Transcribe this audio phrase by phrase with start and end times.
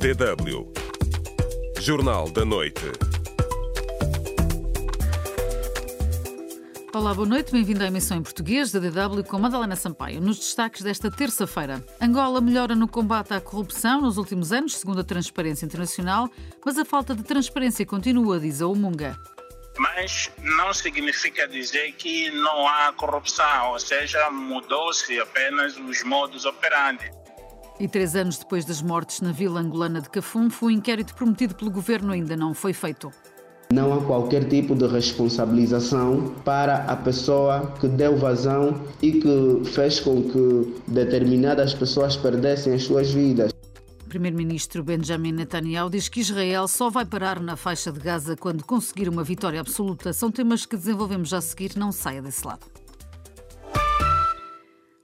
[0.00, 0.72] DW.
[1.78, 2.80] Jornal da Noite.
[6.94, 10.18] Olá, boa noite, bem-vindo à emissão em português da DW com Madalena Sampaio.
[10.18, 15.04] Nos destaques desta terça-feira, Angola melhora no combate à corrupção nos últimos anos, segundo a
[15.04, 16.30] Transparência Internacional,
[16.64, 19.18] mas a falta de transparência continua, diz a Umunga
[19.78, 27.10] mas não significa dizer que não há corrupção, ou seja, mudou-se apenas os modos operandi.
[27.80, 31.70] E três anos depois das mortes na vila angolana de Cafum, o inquérito prometido pelo
[31.70, 33.10] governo ainda não foi feito.
[33.72, 39.98] Não há qualquer tipo de responsabilização para a pessoa que deu vazão e que fez
[39.98, 43.50] com que determinadas pessoas perdessem as suas vidas.
[44.10, 49.08] Primeiro-Ministro Benjamin Netanyahu diz que Israel só vai parar na faixa de Gaza quando conseguir
[49.08, 50.12] uma vitória absoluta.
[50.12, 51.78] São temas que desenvolvemos já a seguir.
[51.78, 52.66] Não saia desse lado.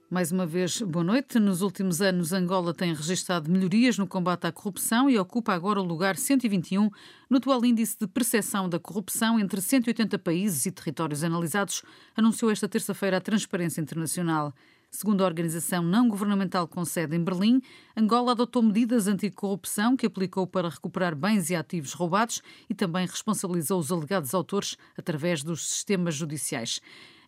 [0.09, 1.37] Mais uma vez, boa noite.
[1.37, 5.83] Nos últimos anos, Angola tem registrado melhorias no combate à corrupção e ocupa agora o
[5.83, 6.89] lugar 121
[7.29, 11.83] no atual índice de percepção da corrupção entre 180 países e territórios analisados,
[12.15, 14.53] anunciou esta terça-feira a Transparência Internacional.
[14.89, 17.61] Segundo a organização não governamental com sede em Berlim,
[17.93, 23.77] Angola adotou medidas anticorrupção que aplicou para recuperar bens e ativos roubados e também responsabilizou
[23.77, 26.79] os alegados autores através dos sistemas judiciais.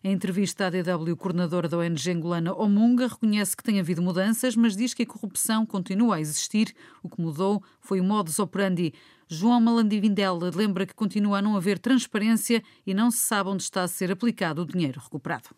[0.02, 4.56] Em entrevista à DW, o coordenador da ONG angolana Omunga reconhece que tem havido mudanças,
[4.56, 6.74] mas diz que a corrupção continua a existir.
[7.02, 8.94] O que mudou foi o modus operandi.
[9.28, 13.82] João Malandivindel lembra que continua a não haver transparência e não se sabe onde está
[13.82, 15.50] a ser aplicado o dinheiro recuperado.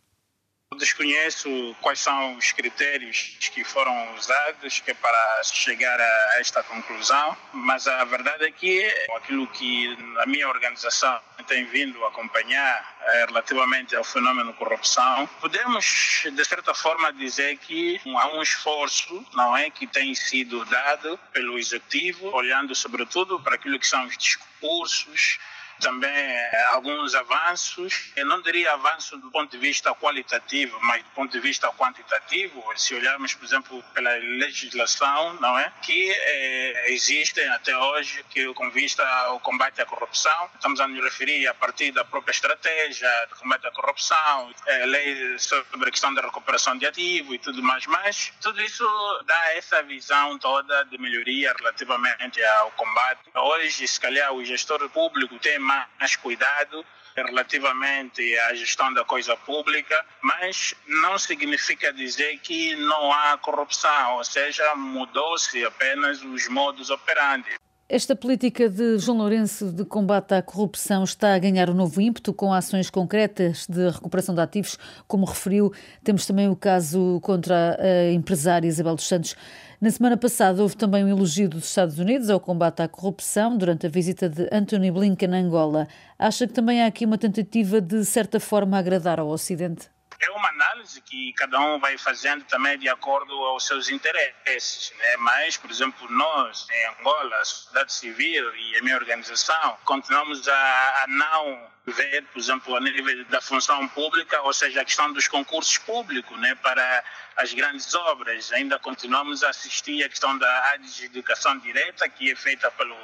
[0.78, 7.36] Desconheço quais são os critérios que foram usados que é para chegar a esta conclusão,
[7.52, 8.84] mas a verdade é que
[9.16, 16.22] aquilo que a minha organização tem vindo a acompanhar é, relativamente ao fenômeno corrupção, podemos
[16.32, 21.58] de certa forma dizer que há um esforço, não é, que tem sido dado pelo
[21.58, 25.38] executivo, olhando sobretudo para aquilo que são os discursos
[25.80, 28.12] também eh, alguns avanços.
[28.16, 32.62] Eu não diria avanço do ponto de vista qualitativo, mas do ponto de vista quantitativo.
[32.76, 38.70] Se olharmos, por exemplo, pela legislação, não é, que é, existem até hoje que com
[38.70, 43.38] vista ao combate à corrupção, estamos a nos referir a partir da própria estratégia de
[43.38, 47.86] combate à corrupção, é, lei sobre a questão da recuperação de ativo e tudo mais,
[47.86, 48.84] mas tudo isso
[49.26, 53.20] dá essa visão toda de melhoria relativamente ao combate.
[53.34, 56.84] Hoje, se calhar, o gestor público tem mais cuidado
[57.14, 64.24] relativamente à gestão da coisa pública, mas não significa dizer que não há corrupção, ou
[64.24, 67.50] seja, mudou-se apenas os modos operandi.
[67.88, 72.32] Esta política de João Lourenço de combate à corrupção está a ganhar um novo ímpeto
[72.32, 75.70] com ações concretas de recuperação de ativos, como referiu.
[76.02, 79.36] Temos também o caso contra a empresária Isabel dos Santos.
[79.82, 83.84] Na semana passada houve também um elogio dos Estados Unidos ao combate à corrupção durante
[83.84, 85.88] a visita de Anthony Blinken a Angola.
[86.16, 89.90] Acha que também há aqui uma tentativa de certa forma agradar ao Ocidente?
[90.22, 95.16] É uma análise que cada um vai fazendo também de acordo aos seus interesses, né?
[95.18, 101.02] Mas, por exemplo, nós em Angola, a sociedade civil e a minha organização, continuamos a,
[101.02, 105.26] a não ver, por exemplo, a nível da função pública, ou seja, a questão dos
[105.26, 106.54] concursos públicos, né?
[106.54, 107.04] Para
[107.36, 112.70] as grandes obras, ainda continuamos a assistir à questão da adjudicação direta que é feita
[112.70, 112.96] pelo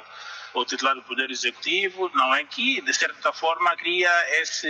[0.53, 4.09] o titular do Poder Executivo, não é que, de certa forma, cria
[4.41, 4.67] esse,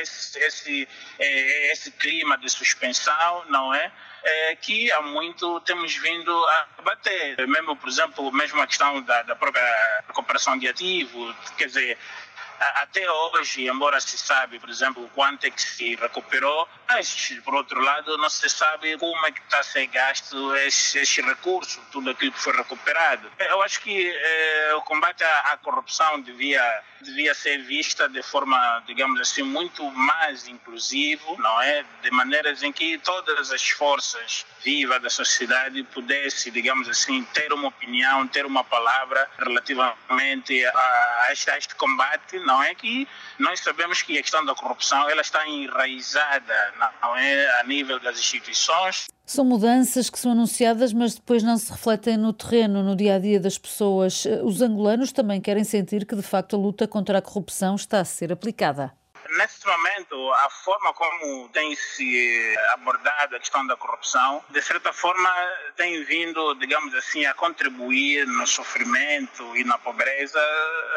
[0.00, 3.92] esse, esse, é, esse clima de suspensão, não é?
[4.24, 4.56] é?
[4.56, 7.46] que há muito temos vindo a bater.
[7.46, 9.64] Mesmo, por exemplo, mesmo a questão da, da própria
[10.06, 11.98] recuperação de ativos, quer dizer,
[12.82, 17.80] até hoje, embora se sabe, por exemplo, quanto é que se recuperou, mas, por outro
[17.80, 22.10] lado, não se sabe como é que está a ser gasto esse, esse recurso, tudo
[22.10, 23.30] aquilo que foi recuperado.
[23.38, 28.82] Eu acho que eh, o combate à, à, corrupção devia, devia ser vista de forma,
[28.86, 31.84] digamos assim, muito mais inclusivo, não é?
[32.02, 37.68] De maneiras em que todas as forças vivas da sociedade pudessem, digamos assim, ter uma
[37.68, 43.08] opinião, ter uma palavra relativamente a, a, este, a este combate, não não é que
[43.38, 46.54] nós sabemos que a questão da corrupção ela está enraizada
[47.00, 49.06] não é a nível das instituições.
[49.24, 53.18] São mudanças que são anunciadas, mas depois não se refletem no terreno, no dia a
[53.18, 54.24] dia das pessoas.
[54.44, 58.04] Os angolanos também querem sentir que de facto a luta contra a corrupção está a
[58.04, 58.92] ser aplicada
[59.36, 65.30] nesse momento, a forma como tem se abordado a questão da corrupção, de certa forma,
[65.76, 70.40] tem vindo, digamos assim, a contribuir no sofrimento e na pobreza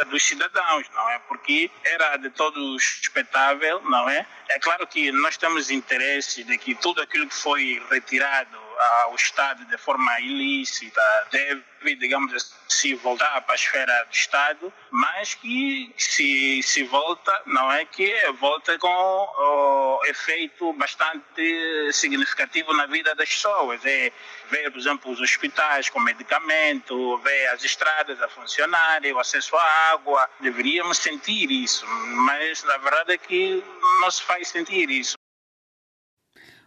[0.08, 1.20] dos cidadãos, não é?
[1.28, 4.26] Porque era de todo expectável, não é?
[4.50, 8.65] É claro que nós temos interesse de que tudo aquilo que foi retirado
[9.04, 11.02] ao Estado de forma ilícita
[11.32, 17.72] deve, digamos assim, voltar para a esfera do Estado, mas que se, se volta, não
[17.72, 23.86] é que volta com efeito bastante significativo na vida das pessoas.
[23.86, 24.12] É
[24.50, 29.92] ver, por exemplo, os hospitais com medicamento, ver as estradas a funcionar, o acesso à
[29.92, 30.30] água.
[30.40, 33.64] Deveríamos sentir isso, mas na verdade é que
[34.02, 35.16] não se faz sentir isso.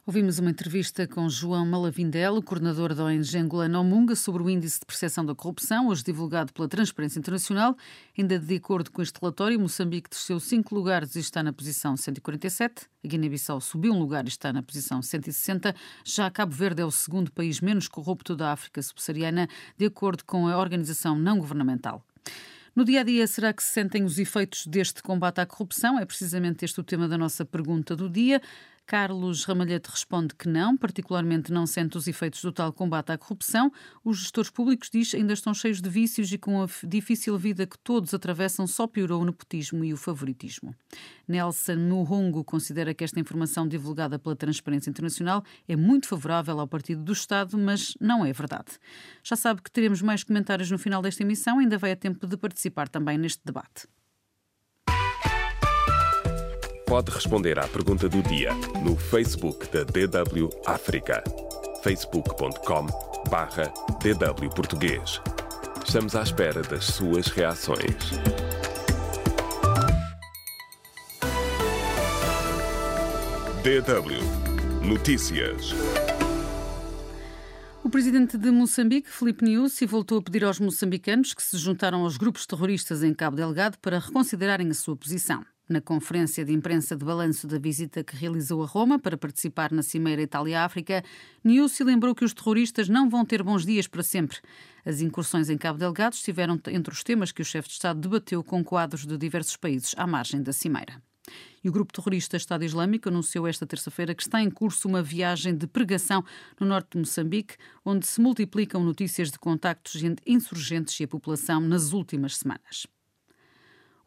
[0.09, 4.87] Ouvimos uma entrevista com João Malavindelo, coordenador da ONG Angolana Omunga, sobre o índice de
[4.87, 7.77] percepção da corrupção, hoje divulgado pela Transparência Internacional.
[8.17, 12.87] Ainda de acordo com este relatório, Moçambique desceu cinco lugares e está na posição 147.
[13.05, 15.75] A Guiné-Bissau subiu um lugar e está na posição 160.
[16.03, 19.47] Já Cabo Verde é o segundo país menos corrupto da África subsaariana,
[19.77, 22.03] de acordo com a organização não governamental.
[22.75, 25.99] No dia a dia, será que se sentem os efeitos deste combate à corrupção?
[25.99, 28.41] É precisamente este o tema da nossa pergunta do dia.
[28.89, 33.71] Carlos Ramalhete responde que não, particularmente não sente os efeitos do tal combate à corrupção.
[34.03, 37.79] Os gestores públicos, diz, ainda estão cheios de vícios e com a difícil vida que
[37.79, 40.75] todos atravessam só piorou o nepotismo e o favoritismo.
[41.29, 47.05] Nelson Nuhongo considera que esta informação divulgada pela Transparência Internacional é muito favorável ao Partido
[47.05, 48.79] do Estado, mas não é verdade.
[49.23, 52.39] Já sabe que teremos mais comentários no final desta emissão, ainda vai a tempo de
[52.39, 53.87] participar também neste debate
[56.89, 58.51] pode responder à pergunta do dia
[58.83, 61.23] no Facebook da DW África.
[61.83, 62.87] facebook.com
[63.29, 63.71] barra
[64.01, 65.21] DW Português.
[65.87, 67.95] Estamos à espera das suas reações.
[73.63, 75.75] DW Notícias.
[77.85, 82.17] O presidente de Moçambique, Filipe Nyusi, voltou a pedir aos moçambicanos que se juntaram aos
[82.17, 85.45] grupos terroristas em Cabo Delgado para reconsiderarem a sua posição.
[85.69, 89.83] Na conferência de imprensa de balanço da visita que realizou a Roma para participar na
[89.83, 91.05] Cimeira Itália-África,
[91.45, 94.39] Niusi lembrou que os terroristas não vão ter bons dias para sempre.
[94.83, 98.43] As incursões em Cabo Delgado estiveram entre os temas que o chefe de Estado debateu
[98.43, 101.03] com quadros de diversos países à margem da Cimeira.
[101.63, 105.55] E o grupo terrorista Estado Islâmico anunciou esta terça-feira que está em curso uma viagem
[105.55, 106.25] de pregação
[106.59, 111.61] no norte de Moçambique, onde se multiplicam notícias de contactos entre insurgentes e a população
[111.61, 112.87] nas últimas semanas.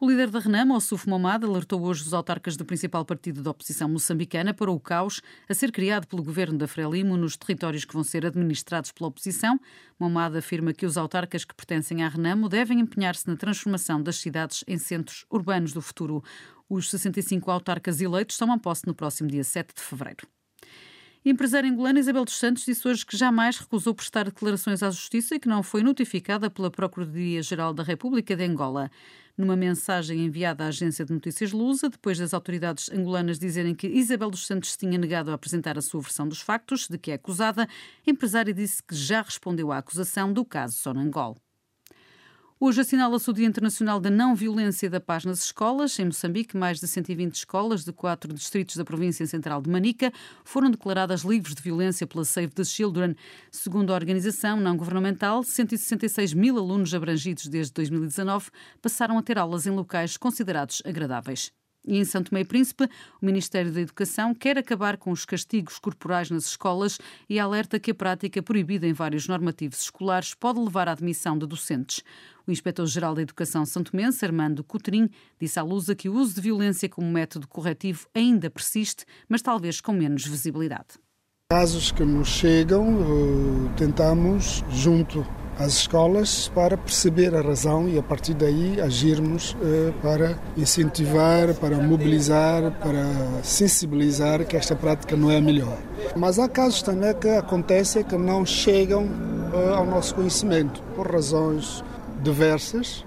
[0.04, 3.88] O líder da Renamo, Ossuf Momad, alertou hoje os autarcas do principal partido da oposição
[3.88, 8.04] moçambicana para o caos a ser criado pelo governo da Frelimo nos territórios que vão
[8.04, 9.60] ser administrados pela oposição.
[10.00, 14.64] Momad afirma que os autarcas que pertencem à Renamo devem empenhar-se na transformação das cidades
[14.68, 16.24] em centros urbanos do futuro.
[16.68, 20.28] Os 65 autarcas eleitos tomam posse no próximo dia 7 de fevereiro.
[21.24, 25.40] Empresária angolana Isabel dos Santos disse hoje que jamais recusou prestar declarações à Justiça e
[25.40, 28.90] que não foi notificada pela Procuradoria-Geral da República de Angola.
[29.42, 34.30] Numa mensagem enviada à agência de notícias Lusa, depois das autoridades angolanas dizerem que Isabel
[34.30, 37.64] dos Santos tinha negado a apresentar a sua versão dos factos de que é acusada,
[37.64, 37.68] a
[38.08, 41.38] empresária disse que já respondeu à acusação do caso Sonangol.
[42.64, 45.98] Hoje assinala-se o Dia Internacional da Não Violência da Paz nas Escolas.
[45.98, 50.14] Em Moçambique, mais de 120 escolas de quatro distritos da província central de Manica
[50.46, 53.16] foram declaradas livres de violência pela Save the Children.
[53.50, 59.66] Segundo a organização não governamental, 166 mil alunos abrangidos desde 2019 passaram a ter aulas
[59.66, 61.52] em locais considerados agradáveis.
[61.86, 62.84] E em Santo Meio Príncipe,
[63.22, 67.92] o Ministério da Educação quer acabar com os castigos corporais nas escolas e alerta que
[67.92, 72.04] a prática proibida em vários normativos escolares pode levar à admissão de docentes.
[72.46, 76.42] O Inspetor-Geral da Educação Santo Mense, Armando Coutrin, disse à Lusa que o uso de
[76.42, 81.00] violência como método corretivo ainda persiste, mas talvez com menos visibilidade.
[81.52, 85.26] Casos que nos chegam, eh, tentamos, junto
[85.58, 91.78] às escolas, para perceber a razão e a partir daí agirmos eh, para incentivar, para
[91.78, 93.06] mobilizar, para
[93.44, 95.78] sensibilizar que esta prática não é a melhor.
[96.16, 99.10] Mas há casos também que acontecem que não chegam
[99.54, 101.84] eh, ao nosso conhecimento por razões
[102.24, 103.04] diversas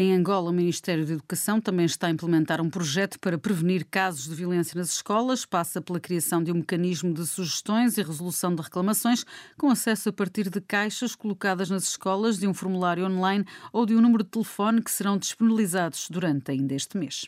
[0.00, 4.28] em Angola, o Ministério da Educação também está a implementar um projeto para prevenir casos
[4.28, 5.46] de violência nas escolas.
[5.46, 9.24] Passa pela criação de um mecanismo de sugestões e resolução de reclamações,
[9.56, 13.94] com acesso a partir de caixas colocadas nas escolas, de um formulário online ou de
[13.94, 17.26] um número de telefone que serão disponibilizados durante ainda este mês.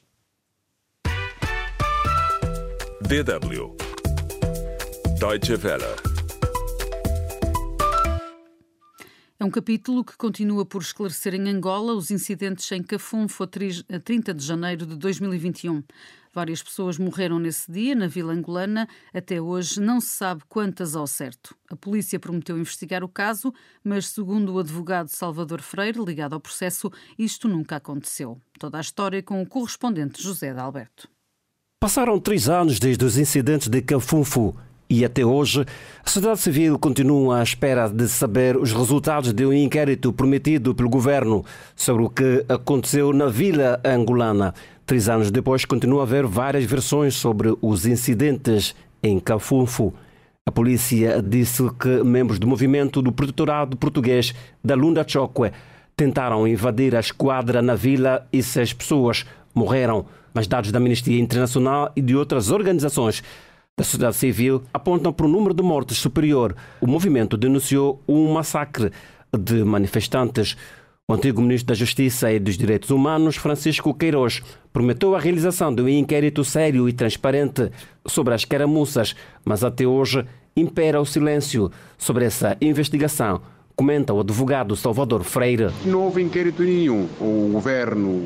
[3.01, 3.77] DW
[5.19, 6.08] Deutsche Welle
[9.41, 14.35] É um capítulo que continua por esclarecer em Angola os incidentes em Cafunfo a 30
[14.35, 15.85] de janeiro de 2021.
[16.35, 18.89] Várias pessoas morreram nesse dia, na vila angolana.
[19.15, 21.55] Até hoje não se sabe quantas ao certo.
[21.71, 23.55] A polícia prometeu investigar o caso,
[23.85, 28.41] mas, segundo o advogado Salvador Freire, ligado ao processo, isto nunca aconteceu.
[28.59, 31.09] Toda a história com o correspondente José de Alberto.
[31.79, 34.57] Passaram três anos desde os incidentes de Cafunfo
[34.91, 35.67] e até hoje,
[36.05, 40.89] a sociedade civil continua à espera de saber os resultados de um inquérito prometido pelo
[40.89, 41.45] governo
[41.77, 44.55] sobre o que aconteceu na vila angolana.
[44.87, 49.93] Três anos depois, continua a haver várias versões sobre os incidentes em Cafunfo.
[50.47, 55.53] A polícia disse que membros do movimento do protetorado português da Lunda Chokwe
[55.95, 60.07] tentaram invadir a esquadra na vila e seis pessoas morreram.
[60.33, 63.23] Mas dados da Amnistia Internacional e de outras organizações
[63.79, 66.55] da sociedade civil apontam para um número de mortes superior.
[66.81, 68.91] O movimento denunciou um massacre
[69.33, 70.57] de manifestantes.
[71.07, 74.43] O antigo ministro da Justiça e dos Direitos Humanos, Francisco Queiroz,
[74.73, 77.71] prometeu a realização de um inquérito sério e transparente
[78.05, 83.41] sobre as caramuças, mas até hoje impera o silêncio sobre essa investigação
[83.79, 85.71] comenta o advogado Salvador Freire.
[85.85, 87.07] Não houve inquérito nenhum.
[87.21, 88.23] O governo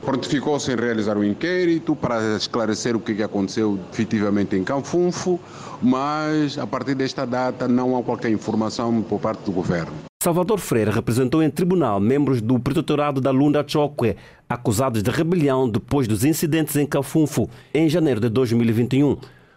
[0.00, 5.40] prontificou-se em realizar o um inquérito para esclarecer o que aconteceu efetivamente em Canfunfo,
[5.82, 9.92] mas a partir desta data não há qualquer informação por parte do governo.
[10.22, 14.14] Salvador Freire representou em tribunal membros do protetorado da Lunda Chokwe,
[14.48, 19.16] acusados de rebelião depois dos incidentes em Cafunfo, em janeiro de 2021.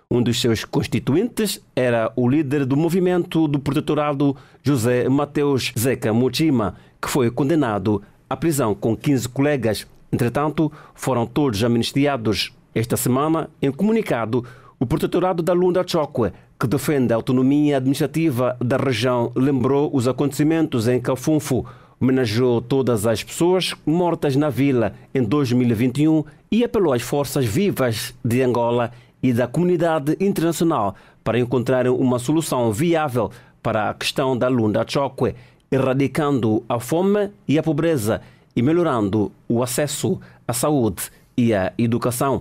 [0.09, 6.75] Um dos seus constituintes era o líder do movimento do protetorado José Mateus Zeca Muchima,
[7.01, 9.87] que foi condenado à prisão com 15 colegas.
[10.11, 12.53] Entretanto, foram todos amnistiados.
[12.73, 14.45] Esta semana, em comunicado,
[14.79, 20.87] o protetorado da Lunda Chokwe, que defende a autonomia administrativa da região, lembrou os acontecimentos
[20.87, 21.65] em Cafunfo,
[21.99, 28.41] homenageou todas as pessoas mortas na vila em 2021 e apelou às forças vivas de
[28.41, 28.91] Angola
[29.25, 33.31] e da comunidade internacional para encontrar uma solução viável
[33.63, 35.33] para a questão da Lunda Chokwe,
[35.71, 38.21] erradicando a fome e a pobreza
[38.55, 42.39] e melhorando o acesso à saúde e à educação.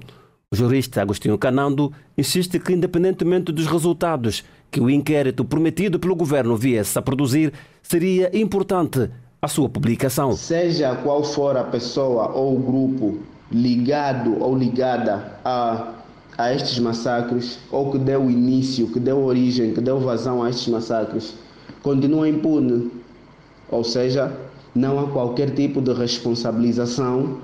[0.52, 6.54] O jurista Agostinho Canando insiste que, independentemente dos resultados que o inquérito prometido pelo governo
[6.54, 7.50] viesse a produzir,
[7.82, 9.08] seria importante
[9.40, 10.32] a sua publicação.
[10.32, 16.03] Seja qual for a pessoa ou o grupo ligado ou ligada a
[16.36, 20.68] a estes massacres, ou que deu início, que deu origem, que deu vazão a estes
[20.68, 21.34] massacres,
[21.82, 22.90] continua impune.
[23.70, 24.32] Ou seja,
[24.74, 27.38] não há qualquer tipo de responsabilização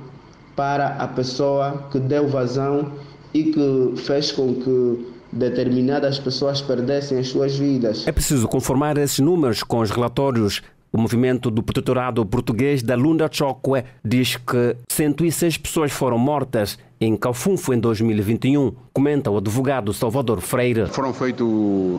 [0.56, 2.92] para a pessoa que deu vazão
[3.32, 8.06] e que fez com que determinadas pessoas perdessem as suas vidas.
[8.06, 13.28] É preciso conformar esses números com os relatórios o movimento do protetorado português da Lunda
[13.30, 20.42] Chokwe diz que 106 pessoas foram mortas em Calfunfo em 2021, comenta o advogado Salvador
[20.42, 20.86] Freire.
[20.88, 21.48] Foram feitos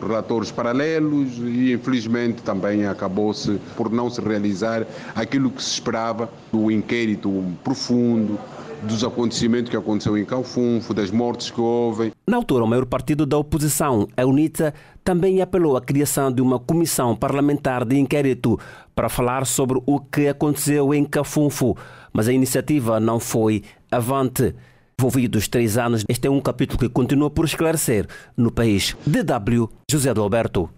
[0.00, 6.70] relatórios paralelos e infelizmente também acabou-se por não se realizar aquilo que se esperava do
[6.70, 8.38] inquérito profundo,
[8.82, 12.12] dos acontecimentos que aconteceu em Calfunfo, das mortes que houve.
[12.26, 14.74] Na altura, o maior partido da oposição, a UNITA,
[15.04, 18.58] também apelou à criação de uma comissão parlamentar de inquérito
[18.94, 21.76] para falar sobre o que aconteceu em Cafunfo,
[22.12, 24.54] mas a iniciativa não foi avante.
[24.98, 28.96] Envolvidos três anos, este é um capítulo que continua por esclarecer no país.
[29.06, 30.68] DW José Alberto.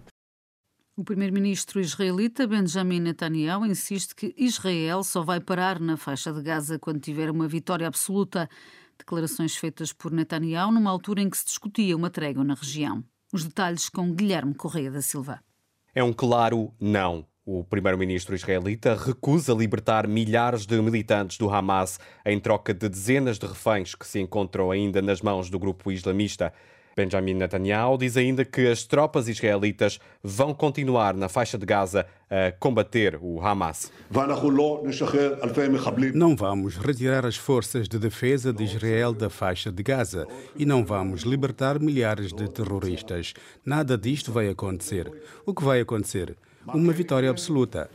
[0.97, 6.79] O primeiro-ministro israelita Benjamin Netanyahu insiste que Israel só vai parar na faixa de Gaza
[6.79, 8.49] quando tiver uma vitória absoluta.
[8.97, 13.03] Declarações feitas por Netanyahu numa altura em que se discutia uma trégua na região.
[13.33, 15.41] Os detalhes com Guilherme Correia da Silva.
[15.93, 17.27] É um claro não.
[17.45, 23.47] O primeiro-ministro israelita recusa libertar milhares de militantes do Hamas em troca de dezenas de
[23.49, 26.55] reféns que se encontram ainda nas mãos do grupo islamista.
[26.97, 32.53] Benjamin Netanyahu diz ainda que as tropas israelitas vão continuar na faixa de Gaza a
[32.53, 33.91] combater o Hamas.
[36.15, 40.85] Não vamos retirar as forças de defesa de Israel da faixa de Gaza e não
[40.85, 43.35] vamos libertar milhares de terroristas.
[43.65, 45.11] Nada disto vai acontecer.
[45.45, 46.37] O que vai acontecer?
[46.67, 47.91] Uma vitória absoluta.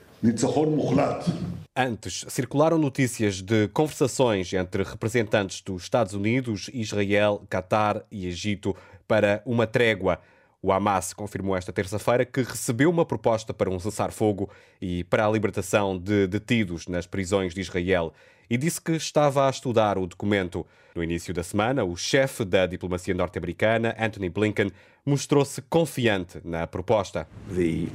[1.76, 8.76] Antes, circularam notícias de conversações entre representantes dos Estados Unidos, Israel, Catar e Egito
[9.08, 10.20] para uma trégua.
[10.62, 14.50] O Hamas confirmou esta terça-feira que recebeu uma proposta para um cessar-fogo
[14.82, 18.14] e para a libertação de detidos nas prisões de Israel
[18.50, 20.66] e disse que estava a estudar o documento.
[20.96, 24.72] No início da semana, o chefe da diplomacia norte-americana, Anthony Blinken,
[25.06, 27.26] mostrou-se confiante na proposta.
[27.56, 27.88] The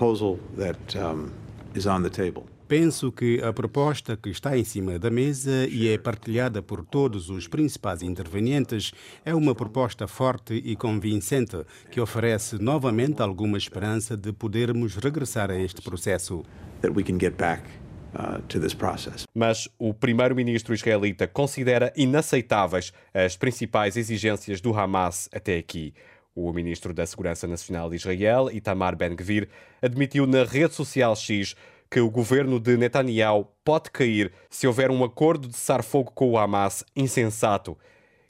[0.00, 1.30] proposal that um,
[1.74, 2.44] is on the table.
[2.66, 7.28] Penso que a proposta que está em cima da mesa e é partilhada por todos
[7.28, 8.92] os principais intervenientes
[9.24, 15.58] é uma proposta forte e convincente que oferece novamente alguma esperança de podermos regressar a
[15.58, 16.44] este processo.
[18.12, 18.42] Uh,
[19.34, 25.92] Mas o primeiro-ministro israelita considera inaceitáveis as principais exigências do Hamas até aqui.
[26.42, 29.46] O ministro da Segurança Nacional de Israel, Itamar Ben-Gvir,
[29.82, 31.54] admitiu na rede social X
[31.90, 36.38] que o governo de Netanyahu pode cair se houver um acordo de cessar-fogo com o
[36.38, 37.76] Hamas insensato.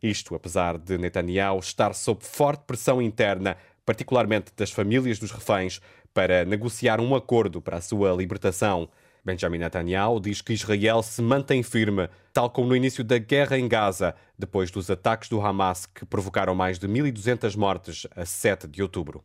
[0.03, 5.81] Isto apesar de Netanyahu estar sob forte pressão interna, particularmente das famílias dos reféns,
[6.13, 8.89] para negociar um acordo para a sua libertação.
[9.25, 13.69] Benjamin Netanyahu diz que Israel se mantém firme, tal como no início da guerra em
[13.69, 18.83] Gaza, depois dos ataques do Hamas que provocaram mais de 1.200 mortes a 7 de
[18.83, 19.23] outubro.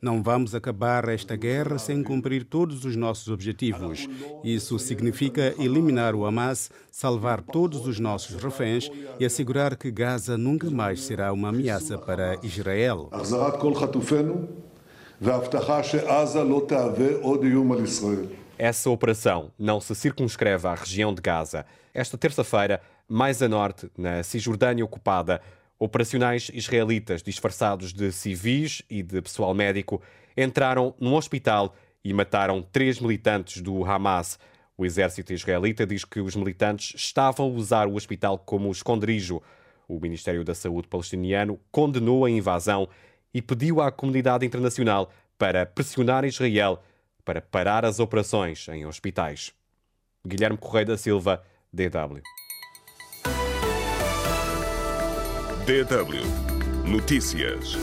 [0.00, 4.08] Não vamos acabar esta guerra sem cumprir todos os nossos objetivos.
[4.44, 10.70] Isso significa eliminar o Hamas, salvar todos os nossos reféns e assegurar que Gaza nunca
[10.70, 13.10] mais será uma ameaça para Israel.
[18.58, 21.64] Essa operação não se circunscreve à região de Gaza.
[21.94, 25.40] Esta terça-feira, mais a norte, na Cisjordânia ocupada,
[25.78, 30.02] operacionais israelitas disfarçados de civis e de pessoal médico
[30.36, 31.72] entraram num hospital
[32.04, 34.40] e mataram três militantes do Hamas.
[34.76, 39.40] O exército israelita diz que os militantes estavam a usar o hospital como esconderijo.
[39.86, 42.88] O Ministério da Saúde palestiniano condenou a invasão
[43.32, 46.82] e pediu à comunidade internacional para pressionar Israel
[47.28, 49.52] para parar as operações em hospitais.
[50.26, 52.22] Guilherme Correia da Silva, DW.
[55.66, 57.74] DW Notícias.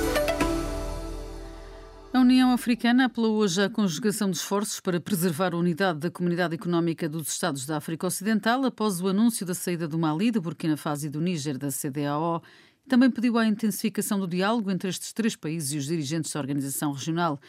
[2.11, 6.55] A União Africana apelou hoje à conjugação de esforços para preservar a unidade da Comunidade
[6.55, 10.75] Económica dos Estados da África Ocidental após o anúncio da saída do Mali, do Burkina
[10.75, 12.41] Faso e do Níger da CDAO
[12.87, 16.91] também pediu a intensificação do diálogo entre estes três países e os dirigentes da organização
[16.91, 17.39] regional.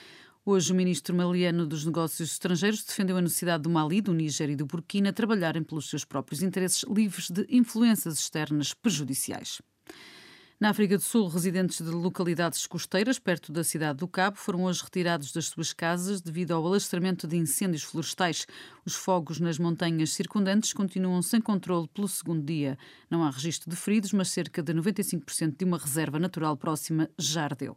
[0.48, 4.54] Hoje, o ministro maliano dos Negócios Estrangeiros defendeu a necessidade do Mali, do Níger e
[4.54, 9.60] do Burkina trabalharem pelos seus próprios interesses livres de influências externas prejudiciais.
[10.60, 14.84] Na África do Sul, residentes de localidades costeiras perto da cidade do Cabo foram hoje
[14.84, 18.46] retirados das suas casas devido ao alastramento de incêndios florestais.
[18.84, 22.78] Os fogos nas montanhas circundantes continuam sem controle pelo segundo dia.
[23.10, 27.42] Não há registro de feridos, mas cerca de 95% de uma reserva natural próxima já
[27.42, 27.76] ardeu.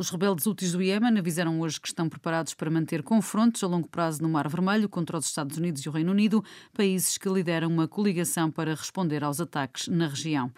[0.00, 3.86] Os rebeldes úteis do Iémen avisaram hoje que estão preparados para manter confrontos a longo
[3.86, 7.68] prazo no Mar Vermelho contra os Estados Unidos e o Reino Unido, países que lideram
[7.68, 10.50] uma coligação para responder aos ataques na região.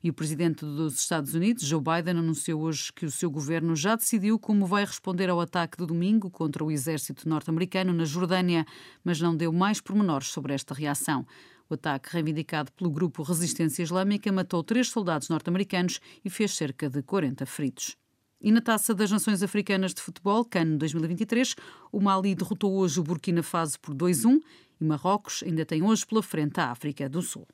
[0.00, 3.96] E o presidente dos Estados Unidos, Joe Biden, anunciou hoje que o seu governo já
[3.96, 8.64] decidiu como vai responder ao ataque de domingo contra o exército norte-americano na Jordânia,
[9.02, 11.26] mas não deu mais pormenores sobre esta reação.
[11.68, 17.02] O ataque, reivindicado pelo grupo Resistência Islâmica, matou três soldados norte-americanos e fez cerca de
[17.02, 17.96] 40 feridos.
[18.44, 21.56] E na Taça das Nações Africanas de Futebol, CAN 2023,
[21.90, 24.38] o Mali derrotou hoje o Burkina Faso por 2-1
[24.78, 27.48] e Marrocos ainda tem hoje pela frente a África do Sul.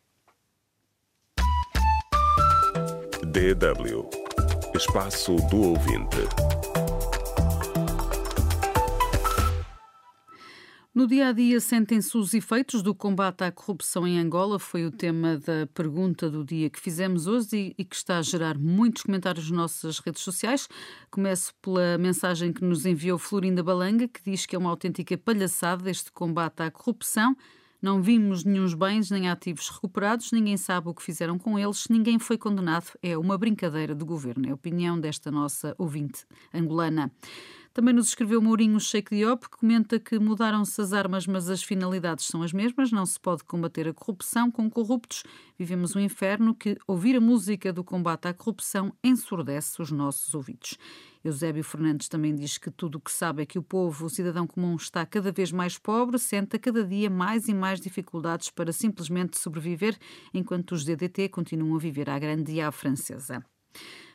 [3.22, 4.10] DW
[4.74, 6.89] Espaço do Ouvinte.
[11.00, 14.58] No dia a dia, sentem-se os efeitos do combate à corrupção em Angola?
[14.58, 18.58] Foi o tema da pergunta do dia que fizemos hoje e que está a gerar
[18.58, 20.68] muitos comentários nas nossas redes sociais.
[21.10, 25.90] Começo pela mensagem que nos enviou Florinda Balanga, que diz que é uma autêntica palhaçada
[25.90, 27.34] este combate à corrupção
[27.82, 32.18] não vimos nenhum bens nem ativos recuperados, ninguém sabe o que fizeram com eles, ninguém
[32.18, 32.92] foi condenado.
[33.02, 34.46] É uma brincadeira do governo.
[34.46, 37.10] É a opinião desta nossa ouvinte angolana.
[37.72, 42.26] Também nos escreveu Mourinho Sheikh Diop, que comenta que mudaram-se as armas, mas as finalidades
[42.26, 42.90] são as mesmas.
[42.90, 45.22] Não se pode combater a corrupção com corruptos.
[45.56, 50.76] Vivemos um inferno que ouvir a música do combate à corrupção ensurdece os nossos ouvidos.
[51.22, 54.48] Eusébio Fernandes também diz que tudo o que sabe é que o povo, o cidadão
[54.48, 58.72] comum, está cada vez mais pobre, sente a cada dia mais e mais dificuldades para
[58.72, 59.96] simplesmente sobreviver,
[60.34, 63.44] enquanto os DDT continuam a viver à grande e à francesa.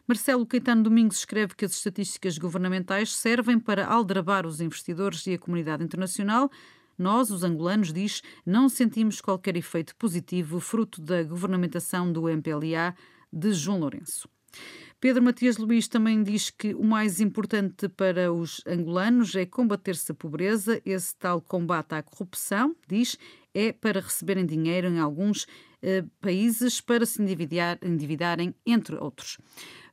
[0.08, 5.40] Marcelo Caetano Domingos escreve que as estatísticas governamentais servem para aldrabar os investidores e a
[5.40, 6.52] comunidade internacional.
[6.96, 12.96] Nós, os angolanos, diz, não sentimos qualquer efeito positivo fruto da governamentação do MPLA
[13.34, 14.30] de João Lourenço.
[15.06, 20.16] Pedro Matias Luís também diz que o mais importante para os angolanos é combater-se a
[20.16, 20.82] pobreza.
[20.84, 23.16] Esse tal combate à corrupção, diz,
[23.54, 25.46] é para receberem dinheiro em alguns
[25.84, 29.38] eh, países para se endividarem, entre outros.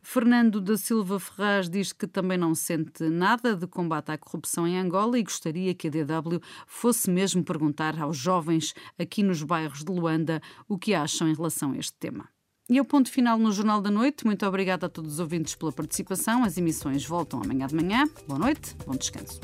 [0.00, 4.78] Fernando da Silva Ferraz diz que também não sente nada de combate à corrupção em
[4.78, 9.92] Angola e gostaria que a DW fosse mesmo perguntar aos jovens aqui nos bairros de
[9.92, 12.31] Luanda o que acham em relação a este tema.
[12.72, 14.24] E é o ponto final no Jornal da Noite.
[14.24, 16.42] Muito obrigada a todos os ouvintes pela participação.
[16.42, 18.08] As emissões voltam amanhã de manhã.
[18.26, 19.42] Boa noite, bom descanso.